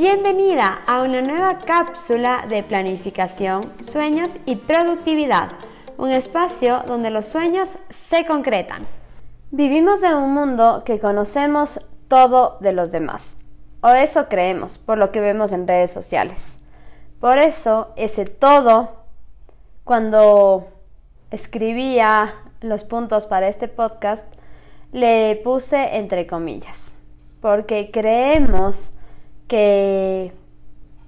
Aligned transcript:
Bienvenida 0.00 0.80
a 0.86 1.02
una 1.02 1.20
nueva 1.20 1.58
cápsula 1.58 2.46
de 2.48 2.62
planificación, 2.62 3.70
sueños 3.82 4.30
y 4.46 4.56
productividad, 4.56 5.50
un 5.98 6.08
espacio 6.08 6.78
donde 6.86 7.10
los 7.10 7.26
sueños 7.26 7.76
se 7.90 8.24
concretan. 8.24 8.86
Vivimos 9.50 10.02
en 10.02 10.14
un 10.14 10.32
mundo 10.32 10.84
que 10.86 11.00
conocemos 11.00 11.80
todo 12.08 12.56
de 12.60 12.72
los 12.72 12.92
demás, 12.92 13.36
o 13.82 13.90
eso 13.90 14.26
creemos 14.30 14.78
por 14.78 14.96
lo 14.96 15.12
que 15.12 15.20
vemos 15.20 15.52
en 15.52 15.68
redes 15.68 15.92
sociales. 15.92 16.58
Por 17.20 17.36
eso 17.36 17.88
ese 17.96 18.24
todo, 18.24 19.04
cuando 19.84 20.66
escribía 21.30 22.36
los 22.62 22.84
puntos 22.84 23.26
para 23.26 23.48
este 23.48 23.68
podcast, 23.68 24.24
le 24.92 25.38
puse 25.44 25.98
entre 25.98 26.26
comillas, 26.26 26.94
porque 27.42 27.90
creemos 27.92 28.92
que 29.50 30.32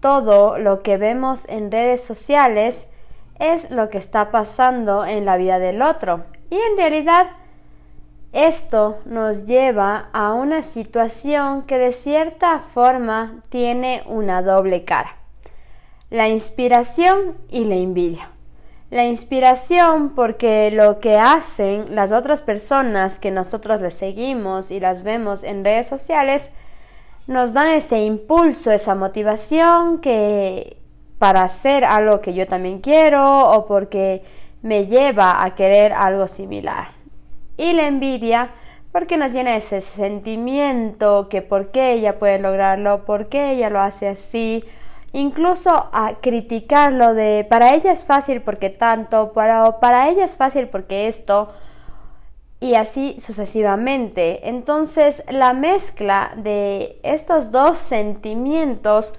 todo 0.01 0.59
lo 0.59 0.83
que 0.83 0.97
vemos 0.97 1.49
en 1.49 1.71
redes 1.71 2.03
sociales 2.03 2.89
es 3.39 3.71
lo 3.71 3.89
que 3.89 3.99
está 3.99 4.33
pasando 4.33 5.07
en 5.07 5.25
la 5.25 5.37
vida 5.37 5.61
del 5.61 5.81
otro. 5.81 6.25
Y 6.51 6.57
en 6.57 6.77
realidad 6.77 7.29
esto 8.33 8.99
nos 9.05 9.47
lleva 9.47 10.09
a 10.13 10.33
una 10.33 10.65
situación 10.65 11.63
que 11.63 11.79
de 11.79 11.93
cierta 11.93 12.59
forma 12.59 13.43
tiene 13.49 14.03
una 14.07 14.43
doble 14.43 14.85
cara. 14.85 15.15
La 16.11 16.29
inspiración 16.29 17.37
y 17.49 17.65
la 17.65 17.77
envidia. 17.77 18.31
La 18.91 19.05
inspiración 19.05 20.17
porque 20.17 20.73
lo 20.73 20.99
que 20.99 21.17
hacen 21.17 21.95
las 21.95 22.11
otras 22.11 22.43
personas 22.43 23.21
que 23.21 23.31
nosotros 23.31 23.81
les 23.83 23.95
seguimos 23.95 24.73
y 24.73 24.81
las 24.81 25.05
vemos 25.05 25.45
en 25.45 25.65
redes 25.65 25.87
sociales 25.87 26.51
nos 27.27 27.53
dan 27.53 27.69
ese 27.69 28.03
impulso, 28.03 28.71
esa 28.71 28.95
motivación 28.95 30.01
que 30.01 30.77
para 31.19 31.43
hacer 31.43 31.85
algo 31.85 32.21
que 32.21 32.35
yo 32.35 32.47
también 32.47 32.81
quiero 32.81 33.51
o 33.51 33.67
porque 33.67 34.23
me 34.63 34.87
lleva 34.87 35.45
a 35.45 35.55
querer 35.55 35.93
algo 35.93 36.27
similar. 36.27 36.89
Y 37.57 37.75
la 37.75 37.87
envidia 37.87 38.51
porque 38.93 39.17
nos 39.17 39.33
llena 39.33 39.57
ese 39.57 39.81
sentimiento 39.81 41.29
que 41.29 41.41
por 41.41 41.71
qué 41.71 41.93
ella 41.93 42.19
puede 42.19 42.39
lograrlo, 42.39 43.05
por 43.05 43.29
qué 43.29 43.53
ella 43.53 43.71
lo 43.71 43.81
hace 43.81 44.09
así, 44.09 44.65
incluso 45.13 45.71
a 45.93 46.15
criticarlo 46.21 47.15
de 47.15 47.47
para 47.49 47.75
ella 47.75 47.93
es 47.93 48.05
fácil 48.05 48.43
porque 48.43 48.69
tanto, 48.69 49.33
para, 49.33 49.81
para 49.81 50.09
ella 50.09 50.25
es 50.25 50.37
fácil 50.37 50.69
porque 50.69 51.09
esto, 51.09 51.51
y 52.63 52.77
así 52.77 53.17
sucesivamente. 53.19 54.49
Entonces 54.49 55.25
la 55.29 55.53
mezcla 55.53 56.33
de 56.37 57.01
estos 57.03 57.51
dos 57.51 57.77
sentimientos 57.77 59.13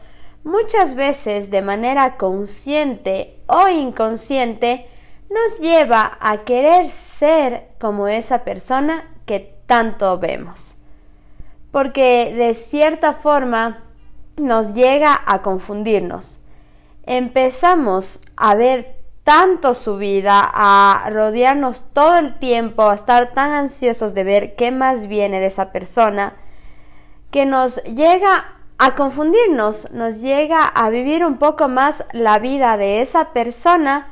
muchas 0.46 0.96
veces 0.96 1.52
de 1.52 1.62
manera 1.62 2.16
consciente 2.16 3.38
o 3.48 3.68
inconsciente 3.68 4.88
nos 5.30 5.60
lleva 5.60 6.18
a 6.22 6.38
querer 6.46 6.90
ser 6.90 7.68
como 7.82 8.08
esa 8.08 8.46
persona 8.46 9.12
que 9.26 9.54
tanto 9.66 10.18
vemos. 10.20 10.76
Porque 11.72 12.34
de 12.34 12.54
cierta 12.54 13.12
forma 13.12 13.84
nos 14.38 14.74
llega 14.74 15.20
a 15.26 15.42
confundirnos. 15.42 16.38
Empezamos 17.06 18.22
a 18.38 18.56
ver 18.56 19.03
tanto 19.24 19.74
su 19.74 19.98
vida, 19.98 20.42
a 20.54 21.10
rodearnos 21.10 21.84
todo 21.94 22.18
el 22.18 22.38
tiempo, 22.40 22.90
a 22.90 22.96
estar 22.96 23.32
tan 23.32 23.52
ansiosos 23.52 24.14
de 24.14 24.24
ver 24.24 24.56
qué 24.56 24.72
más 24.72 25.08
viene 25.08 25.40
de 25.40 25.46
esa 25.46 25.72
persona, 25.72 26.34
que 27.32 27.46
nos 27.46 27.82
llega 27.84 28.46
a 28.78 28.96
confundirnos, 28.96 29.92
nos 29.92 30.20
llega 30.20 30.66
a 30.66 30.90
vivir 30.90 31.26
un 31.26 31.38
poco 31.38 31.68
más 31.70 32.06
la 32.12 32.38
vida 32.40 32.76
de 32.78 33.02
esa 33.02 33.32
persona 33.32 34.10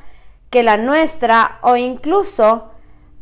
que 0.50 0.64
la 0.64 0.78
nuestra 0.78 1.60
o 1.62 1.76
incluso 1.76 2.72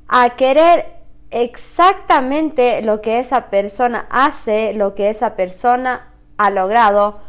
a 0.07 0.31
querer 0.31 0.99
exactamente 1.31 2.81
lo 2.81 3.01
que 3.01 3.19
esa 3.19 3.49
persona 3.49 4.07
hace, 4.09 4.73
lo 4.73 4.95
que 4.95 5.09
esa 5.09 5.35
persona 5.35 6.13
ha 6.37 6.49
logrado 6.49 7.19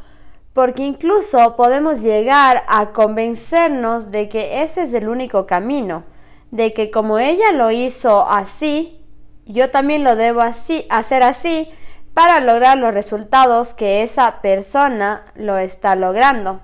porque 0.52 0.82
incluso 0.82 1.56
podemos 1.56 2.02
llegar 2.02 2.64
a 2.66 2.90
convencernos 2.90 4.10
de 4.10 4.28
que 4.28 4.62
ese 4.62 4.82
es 4.82 4.94
el 4.94 5.08
único 5.08 5.46
camino, 5.46 6.04
de 6.50 6.72
que 6.72 6.90
como 6.90 7.18
ella 7.18 7.52
lo 7.52 7.70
hizo 7.70 8.28
así, 8.28 9.00
yo 9.46 9.70
también 9.70 10.04
lo 10.04 10.16
debo 10.16 10.40
así, 10.40 10.86
hacer 10.90 11.22
así 11.22 11.70
para 12.14 12.40
lograr 12.40 12.78
los 12.78 12.92
resultados 12.92 13.74
que 13.74 14.02
esa 14.02 14.40
persona 14.42 15.24
lo 15.34 15.58
está 15.58 15.94
logrando. 15.94 16.60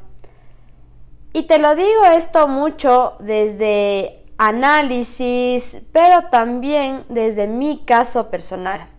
Y 1.33 1.45
te 1.45 1.59
lo 1.59 1.77
digo 1.77 2.05
esto 2.13 2.49
mucho 2.49 3.15
desde 3.21 4.25
análisis, 4.39 5.79
pero 5.93 6.29
también 6.31 7.05
desde 7.09 7.47
mi 7.47 7.85
caso 7.85 8.31
personal. 8.31 8.96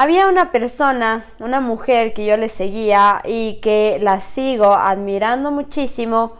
Había 0.00 0.28
una 0.28 0.52
persona, 0.52 1.26
una 1.40 1.60
mujer 1.60 2.14
que 2.14 2.24
yo 2.24 2.36
le 2.36 2.48
seguía 2.48 3.20
y 3.24 3.58
que 3.60 3.98
la 4.00 4.20
sigo 4.20 4.72
admirando 4.72 5.50
muchísimo, 5.50 6.34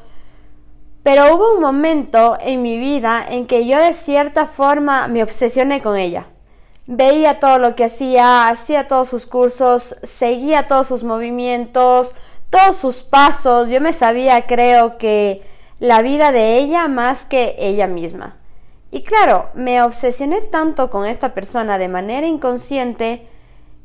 pero 1.03 1.35
hubo 1.35 1.57
un 1.57 1.61
momento 1.61 2.39
en 2.41 2.63
mi 2.63 2.79
vida 2.79 3.27
en 3.29 3.49
que 3.49 3.67
yo 3.67 3.81
de 3.81 3.95
cierta 3.95 4.47
forma 4.47 5.09
me 5.09 5.25
obsesioné 5.25 5.83
con 5.83 5.97
ella. 5.97 6.27
Veía 6.87 7.41
todo 7.41 7.59
lo 7.59 7.75
que 7.75 7.87
hacía, 7.87 8.47
hacía 8.49 8.87
todos 8.87 9.09
sus 9.09 9.27
cursos, 9.27 9.97
seguía 10.05 10.69
todos 10.69 10.87
sus 10.87 11.03
movimientos, 11.03 12.15
todos 12.51 12.77
sus 12.77 12.99
pasos. 12.99 13.71
Yo 13.71 13.81
me 13.81 13.93
sabía, 13.93 14.47
creo 14.47 14.99
que, 14.99 15.43
la 15.81 16.01
vida 16.01 16.31
de 16.31 16.59
ella 16.59 16.87
más 16.87 17.25
que 17.25 17.57
ella 17.59 17.89
misma. 17.89 18.37
Y 18.93 19.03
claro, 19.03 19.49
me 19.55 19.83
obsesioné 19.83 20.43
tanto 20.43 20.91
con 20.91 21.05
esta 21.07 21.35
persona 21.35 21.77
de 21.77 21.89
manera 21.89 22.29
inconsciente 22.29 23.27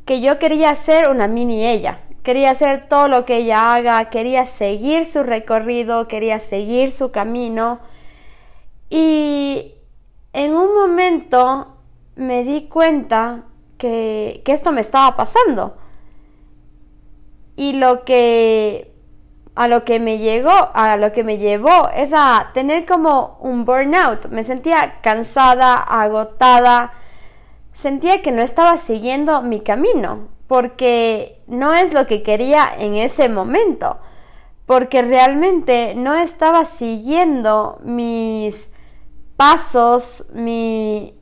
que 0.06 0.22
yo 0.22 0.40
quería 0.40 0.74
ser 0.76 1.10
una 1.10 1.28
mini 1.28 1.66
ella. 1.66 2.00
Quería 2.24 2.52
hacer 2.52 2.88
todo 2.88 3.08
lo 3.08 3.26
que 3.26 3.38
ella 3.38 3.74
haga, 3.74 4.10
quería 4.10 4.46
seguir 4.46 5.06
su 5.06 5.24
recorrido, 5.24 6.08
quería 6.08 6.40
seguir 6.40 6.92
su 6.92 7.12
camino. 7.12 7.80
Y 8.90 9.74
en 10.32 10.56
un 10.56 10.74
momento 10.74 11.78
me 12.16 12.44
di 12.44 12.68
cuenta 12.68 13.44
que, 13.78 14.42
que 14.46 14.54
esto 14.54 14.72
me 14.72 14.82
estaba 14.82 15.16
pasando. 15.18 15.78
Y 17.56 17.74
lo 17.74 18.04
que 18.06 18.94
a 19.56 19.68
lo 19.68 19.86
que 19.86 20.00
me 20.00 20.18
llegó, 20.18 20.72
a 20.74 20.98
lo 20.98 21.12
que 21.12 21.24
me 21.24 21.38
llevó 21.38 21.90
es 21.94 22.12
a 22.14 22.52
tener 22.54 22.86
como 22.86 23.38
un 23.40 23.66
burnout. 23.66 24.28
Me 24.28 24.44
sentía 24.44 25.00
cansada, 25.02 25.76
agotada, 25.76 26.94
sentía 27.74 28.22
que 28.22 28.32
no 28.32 28.42
estaba 28.42 28.78
siguiendo 28.78 29.42
mi 29.42 29.62
camino, 29.62 30.28
porque 30.48 31.42
no 31.48 31.74
es 31.74 31.94
lo 31.94 32.08
que 32.08 32.24
quería 32.24 32.70
en 32.78 32.96
ese 32.96 33.30
momento, 33.30 33.98
porque 34.66 35.02
realmente 35.02 35.94
no 35.96 36.16
estaba 36.16 36.66
siguiendo 36.66 37.80
mis 37.84 38.70
pasos, 39.36 40.26
mis 40.34 41.14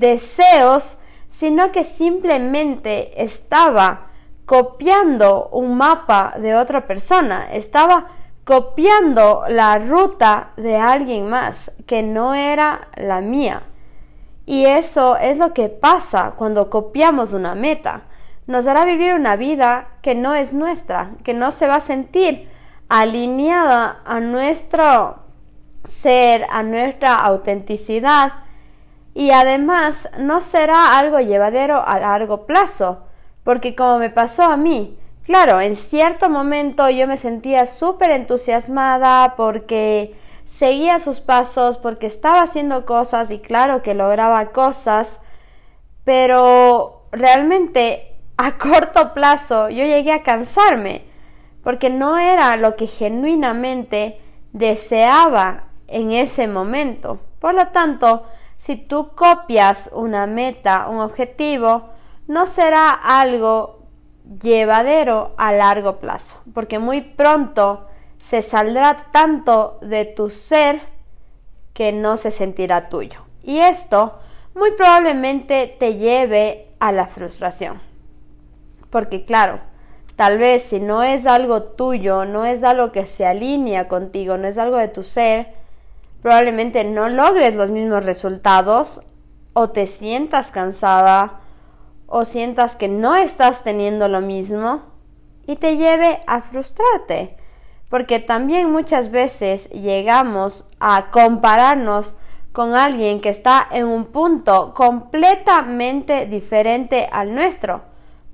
deseos, 0.00 0.98
sino 1.30 1.72
que 1.72 1.84
simplemente 1.84 3.22
estaba 3.22 4.08
copiando 4.46 5.48
un 5.52 5.76
mapa 5.76 6.34
de 6.38 6.54
otra 6.54 6.86
persona, 6.86 7.52
estaba 7.52 8.08
copiando 8.44 9.44
la 9.48 9.78
ruta 9.78 10.52
de 10.56 10.76
alguien 10.76 11.28
más 11.28 11.72
que 11.86 12.02
no 12.02 12.34
era 12.34 12.88
la 12.96 13.20
mía. 13.20 13.62
Y 14.46 14.66
eso 14.66 15.16
es 15.16 15.38
lo 15.38 15.54
que 15.54 15.68
pasa 15.68 16.34
cuando 16.36 16.70
copiamos 16.70 17.32
una 17.32 17.54
meta. 17.54 18.02
Nos 18.46 18.66
hará 18.66 18.84
vivir 18.84 19.14
una 19.14 19.36
vida 19.36 19.88
que 20.02 20.14
no 20.14 20.34
es 20.34 20.52
nuestra, 20.52 21.12
que 21.24 21.32
no 21.32 21.50
se 21.50 21.66
va 21.66 21.76
a 21.76 21.80
sentir 21.80 22.48
alineada 22.88 24.02
a 24.04 24.20
nuestro 24.20 25.20
ser, 25.88 26.46
a 26.50 26.62
nuestra 26.62 27.16
autenticidad 27.16 28.32
y 29.14 29.30
además 29.30 30.08
no 30.18 30.40
será 30.40 30.98
algo 30.98 31.20
llevadero 31.20 31.86
a 31.86 31.98
largo 32.00 32.46
plazo, 32.46 33.04
porque 33.44 33.76
como 33.76 33.98
me 33.98 34.10
pasó 34.10 34.42
a 34.42 34.56
mí, 34.56 34.98
claro, 35.24 35.60
en 35.60 35.76
cierto 35.76 36.28
momento 36.28 36.90
yo 36.90 37.06
me 37.06 37.16
sentía 37.16 37.66
súper 37.66 38.10
entusiasmada 38.10 39.34
porque 39.36 40.16
seguía 40.56 41.00
sus 41.00 41.20
pasos 41.20 41.78
porque 41.78 42.06
estaba 42.06 42.42
haciendo 42.42 42.86
cosas 42.86 43.30
y 43.30 43.40
claro 43.40 43.82
que 43.82 43.94
lograba 43.94 44.46
cosas, 44.50 45.18
pero 46.04 47.06
realmente 47.10 48.16
a 48.36 48.52
corto 48.58 49.14
plazo 49.14 49.68
yo 49.68 49.84
llegué 49.84 50.12
a 50.12 50.22
cansarme 50.22 51.02
porque 51.62 51.90
no 51.90 52.18
era 52.18 52.56
lo 52.56 52.76
que 52.76 52.86
genuinamente 52.86 54.20
deseaba 54.52 55.64
en 55.88 56.12
ese 56.12 56.46
momento. 56.46 57.18
Por 57.40 57.54
lo 57.54 57.68
tanto, 57.68 58.26
si 58.58 58.76
tú 58.76 59.12
copias 59.14 59.90
una 59.92 60.26
meta, 60.26 60.88
un 60.88 60.98
objetivo, 60.98 61.88
no 62.28 62.46
será 62.46 62.90
algo 62.90 63.80
llevadero 64.42 65.34
a 65.36 65.52
largo 65.52 65.96
plazo, 65.96 66.40
porque 66.52 66.78
muy 66.78 67.00
pronto 67.00 67.86
se 68.24 68.40
saldrá 68.40 69.08
tanto 69.12 69.78
de 69.82 70.06
tu 70.06 70.30
ser 70.30 70.80
que 71.74 71.92
no 71.92 72.16
se 72.16 72.30
sentirá 72.30 72.88
tuyo. 72.88 73.20
Y 73.42 73.58
esto 73.58 74.18
muy 74.54 74.70
probablemente 74.72 75.76
te 75.78 75.96
lleve 75.96 76.68
a 76.78 76.90
la 76.90 77.06
frustración. 77.06 77.82
Porque 78.88 79.26
claro, 79.26 79.60
tal 80.16 80.38
vez 80.38 80.62
si 80.62 80.80
no 80.80 81.02
es 81.02 81.26
algo 81.26 81.64
tuyo, 81.64 82.24
no 82.24 82.46
es 82.46 82.64
algo 82.64 82.92
que 82.92 83.04
se 83.04 83.26
alinea 83.26 83.88
contigo, 83.88 84.38
no 84.38 84.48
es 84.48 84.56
algo 84.56 84.78
de 84.78 84.88
tu 84.88 85.02
ser, 85.02 85.52
probablemente 86.22 86.82
no 86.84 87.10
logres 87.10 87.56
los 87.56 87.70
mismos 87.70 88.06
resultados 88.06 89.02
o 89.52 89.68
te 89.68 89.86
sientas 89.86 90.50
cansada 90.50 91.40
o 92.06 92.24
sientas 92.24 92.74
que 92.74 92.88
no 92.88 93.16
estás 93.16 93.64
teniendo 93.64 94.08
lo 94.08 94.22
mismo 94.22 94.82
y 95.46 95.56
te 95.56 95.76
lleve 95.76 96.22
a 96.26 96.40
frustrarte. 96.40 97.36
Porque 97.88 98.18
también 98.18 98.72
muchas 98.72 99.10
veces 99.10 99.68
llegamos 99.70 100.66
a 100.80 101.10
compararnos 101.10 102.14
con 102.52 102.74
alguien 102.74 103.20
que 103.20 103.30
está 103.30 103.66
en 103.72 103.86
un 103.86 104.04
punto 104.06 104.74
completamente 104.74 106.26
diferente 106.26 107.08
al 107.10 107.34
nuestro. 107.34 107.82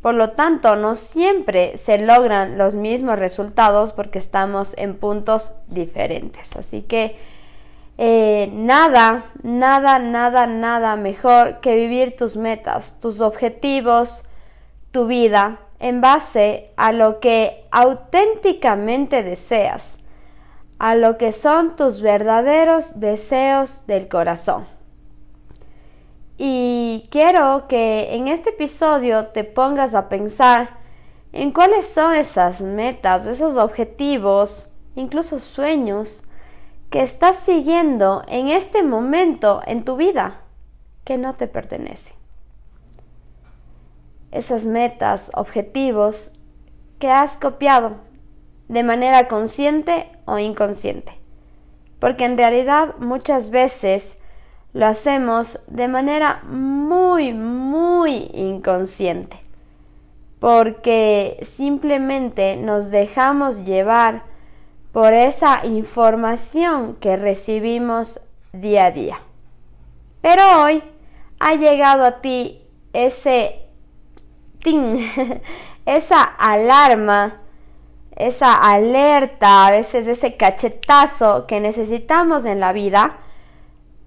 Por 0.02 0.14
lo 0.14 0.31
tanto, 0.31 0.76
no 0.76 0.94
siempre 0.94 1.76
se 1.79 1.99
logran 1.99 2.56
los 2.56 2.75
mismos 2.75 3.19
resultados 3.19 3.93
porque 3.93 4.19
estamos 4.19 4.75
en 4.79 4.97
puntos 4.97 5.53
diferentes. 5.69 6.56
Así 6.56 6.82
que 6.82 7.17
eh, 7.96 8.50
nada, 8.53 9.25
nada, 9.43 9.99
nada, 9.99 10.46
nada 10.46 10.96
mejor 10.96 11.61
que 11.61 11.75
vivir 11.75 12.17
tus 12.17 12.37
metas, 12.37 12.99
tus 12.99 13.20
objetivos, 13.20 14.25
tu 14.91 15.06
vida 15.06 15.61
en 15.81 16.00
base 16.00 16.71
a 16.77 16.93
lo 16.93 17.19
que 17.19 17.67
auténticamente 17.71 19.23
deseas 19.23 19.99
a 20.81 20.94
lo 20.94 21.19
que 21.19 21.31
son 21.32 21.77
tus 21.77 22.00
verdaderos 22.00 22.99
deseos 23.00 23.87
del 23.87 24.09
corazón. 24.09 24.67
Y 26.38 27.06
quiero 27.11 27.67
que 27.69 28.15
en 28.15 28.29
este 28.29 28.49
episodio 28.50 29.27
te 29.27 29.44
pongas 29.44 29.94
a 29.94 30.09
pensar 30.09 30.79
en 31.32 31.53
cuáles 31.53 31.87
son 31.87 32.15
esas 32.15 32.62
metas, 32.62 33.27
esos 33.27 33.56
objetivos, 33.56 34.69
incluso 34.97 35.38
sueños 35.38 36.23
que 36.88 37.03
estás 37.03 37.37
siguiendo 37.37 38.23
en 38.27 38.49
este 38.49 38.82
momento 38.82 39.61
en 39.67 39.85
tu 39.85 39.97
vida 39.97 40.41
que 41.05 41.19
no 41.19 41.35
te 41.35 41.47
pertenece. 41.47 42.19
Esas 44.31 44.65
metas, 44.65 45.31
objetivos 45.35 46.32
que 46.99 47.11
has 47.11 47.37
copiado 47.37 47.97
de 48.69 48.82
manera 48.85 49.27
consciente 49.27 50.06
o 50.27 50.38
inconsciente. 50.38 51.19
Porque 51.99 52.25
en 52.25 52.38
realidad 52.38 52.94
muchas 52.99 53.50
veces 53.50 54.17
lo 54.73 54.87
hacemos 54.87 55.59
de 55.67 55.88
manera 55.88 56.43
muy, 56.44 57.32
muy 57.32 58.31
inconsciente. 58.32 59.41
Porque 60.38 61.38
simplemente 61.43 62.56
nos 62.56 62.91
dejamos 62.91 63.65
llevar 63.65 64.23
por 64.93 65.12
esa 65.12 65.67
información 65.67 66.97
que 66.97 67.17
recibimos 67.17 68.21
día 68.53 68.87
a 68.87 68.91
día. 68.91 69.21
Pero 70.21 70.62
hoy 70.62 70.82
ha 71.38 71.55
llegado 71.55 72.05
a 72.05 72.21
ti 72.21 72.62
ese 72.93 73.60
esa 75.87 76.23
alarma 76.23 77.41
esa 78.21 78.55
alerta, 78.55 79.67
a 79.67 79.71
veces 79.71 80.07
ese 80.07 80.37
cachetazo 80.37 81.47
que 81.47 81.61
necesitamos 81.61 82.45
en 82.45 82.61
la 82.61 82.73
vida 82.73 83.17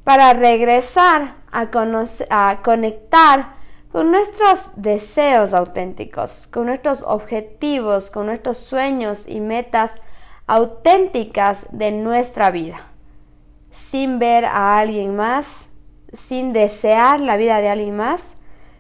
para 0.04 0.34
regresar 0.34 1.36
a, 1.52 1.68
a 2.30 2.62
conectar 2.62 3.56
con 3.92 4.12
nuestros 4.12 4.72
deseos 4.76 5.54
auténticos, 5.54 6.48
con 6.48 6.68
nuestros 6.68 7.04
objetivos, 7.04 8.12
con 8.12 8.28
nuestros 8.28 8.58
sueños 8.58 9.28
y 9.28 9.40
metas 9.40 9.96
auténticas 10.46 11.68
de 11.72 11.92
nuestra 11.92 12.52
vida, 12.52 12.88
sin 13.72 14.20
ver 14.20 14.46
a 14.46 14.78
alguien 14.78 15.16
más, 15.16 15.70
sin 16.12 16.54
desear 16.54 17.20
la 17.20 17.38
vida 17.38 17.62
de 17.62 17.70
alguien 17.70 17.96
más, 17.96 18.36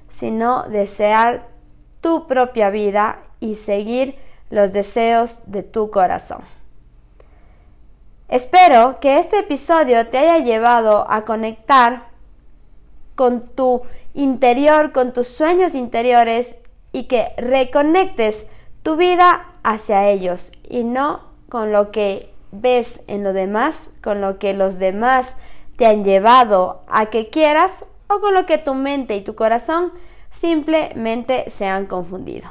sino 0.09 0.63
desear 0.63 1.52
tu 2.03 2.27
propia 2.27 2.69
vida 2.69 3.23
y 3.39 3.55
seguir 3.55 4.15
los 4.51 4.73
deseos 4.73 5.39
de 5.47 5.63
tu 5.63 5.89
corazón. 5.89 6.41
Espero 8.27 8.99
que 8.99 9.19
este 9.19 9.39
episodio 9.39 10.05
te 10.07 10.17
haya 10.17 10.43
llevado 10.43 11.09
a 11.09 11.23
conectar 11.23 12.07
con 13.15 13.45
tu 13.47 13.83
interior, 14.13 14.91
con 14.91 15.13
tus 15.13 15.27
sueños 15.27 15.75
interiores 15.75 16.55
y 16.91 17.05
que 17.05 17.31
reconectes 17.37 18.47
tu 18.83 18.97
vida 18.97 19.47
hacia 19.63 20.09
ellos 20.09 20.51
y 20.69 20.83
no 20.83 21.21
con 21.47 21.71
lo 21.71 21.91
que 21.91 22.29
ves 22.51 22.99
en 23.07 23.23
lo 23.23 23.31
demás, 23.33 23.89
con 24.03 24.19
lo 24.19 24.39
que 24.39 24.53
los 24.53 24.77
demás 24.77 25.35
te 25.77 25.85
han 25.85 26.03
llevado 26.03 26.81
a 26.87 27.05
que 27.05 27.29
quieras 27.29 27.85
o 28.07 28.19
con 28.19 28.33
lo 28.33 28.45
que 28.45 28.57
tu 28.57 28.73
mente 28.73 29.15
y 29.15 29.21
tu 29.21 29.35
corazón 29.35 29.93
simplemente 30.33 31.49
se 31.49 31.67
han 31.67 31.85
confundido. 31.85 32.49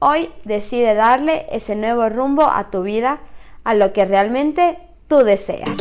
Hoy 0.00 0.30
decide 0.44 0.94
darle 0.94 1.46
ese 1.50 1.76
nuevo 1.76 2.08
rumbo 2.08 2.42
a 2.42 2.70
tu 2.70 2.82
vida, 2.82 3.20
a 3.64 3.74
lo 3.74 3.92
que 3.92 4.06
realmente 4.06 4.78
tú 5.06 5.18
deseas. 5.18 5.76